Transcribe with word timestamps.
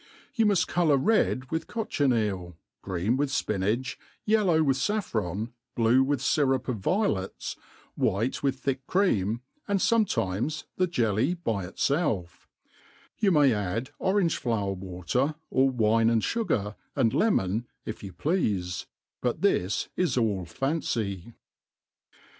You 0.33 0.47
muft 0.47 0.65
colour 0.65 0.97
red 0.97 1.51
with 1.51 1.67
cochineal, 1.67 2.57
green 2.81 3.17
with 3.17 3.29
fpinach, 3.29 3.97
yel 4.25 4.45
low 4.45 4.63
with 4.63 4.77
faffron, 4.77 5.51
blue 5.75 6.01
with 6.01 6.21
fyrup 6.21 6.67
of 6.67 6.77
violets, 6.77 7.55
white 7.93 8.41
with 8.41 8.59
thick 8.61 8.87
cream, 8.87 9.41
and 9.67 9.77
fometimes 9.79 10.63
the 10.75 10.87
jelly 10.87 11.35
by 11.35 11.67
itfelf* 11.67 12.47
You 13.19 13.29
may 13.31 13.53
add 13.53 13.91
orange 13.99 14.37
flower 14.37 14.73
water, 14.73 15.35
or 15.51 15.69
wine 15.69 16.09
and 16.09 16.23
fugar, 16.23 16.77
and 16.95 17.13
lemon, 17.13 17.67
if 17.85 18.01
you 18.01 18.11
^ 18.13 18.15
pfeafe 18.15 18.85
i 18.85 18.87
but 19.21 19.41
this 19.43 19.89
is 19.95 20.17
all 20.17 20.45
fancy. 20.45 21.35